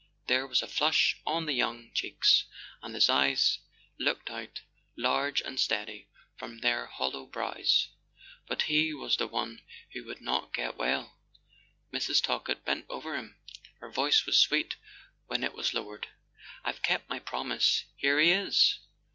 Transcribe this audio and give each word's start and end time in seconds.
There 0.25 0.47
was 0.47 0.63
a 0.63 0.67
flush 0.67 1.21
on 1.27 1.45
his 1.45 1.55
young 1.55 1.91
cheeks 1.93 2.45
and 2.81 2.95
his 2.95 3.07
eyes 3.07 3.59
looked 3.99 4.31
out, 4.31 4.61
large 4.97 5.41
and 5.41 5.59
steady, 5.59 6.07
from 6.39 6.57
their 6.61 6.87
hollow 6.87 7.27
brows. 7.27 7.87
But 8.47 8.63
he 8.63 8.95
was 8.95 9.17
the 9.17 9.27
one 9.27 9.61
who 9.93 10.03
would 10.05 10.19
not 10.19 10.55
get 10.55 10.75
well. 10.75 11.19
Mrs. 11.93 12.19
Talkett 12.19 12.65
bent 12.65 12.87
over 12.89 13.15
him: 13.15 13.37
her 13.79 13.91
voice 13.91 14.25
was 14.25 14.39
sweet 14.39 14.75
when 15.27 15.43
it 15.43 15.53
was 15.53 15.71
lowered. 15.71 16.07
"I've 16.63 16.81
kept 16.81 17.07
my 17.07 17.19
promise. 17.19 17.85
Here 17.97 18.19
he 18.19 18.31
is." 18.31 18.79